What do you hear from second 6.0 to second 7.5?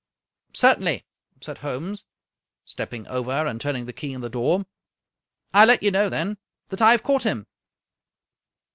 then, that I have caught him!"